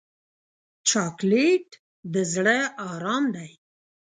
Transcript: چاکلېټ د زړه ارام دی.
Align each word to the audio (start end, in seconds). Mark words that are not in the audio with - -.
چاکلېټ 0.89 1.67
د 2.13 2.15
زړه 2.33 2.57
ارام 2.89 3.25
دی. 3.35 3.51